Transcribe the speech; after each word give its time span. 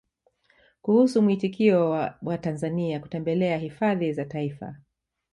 Kuhusu 0.81 1.21
muitikio 1.21 1.89
wa 1.89 2.15
Watanzania 2.21 2.99
kutembelea 2.99 3.57
Hifadhi 3.57 4.13
za 4.13 4.25
Taifa 4.25 4.75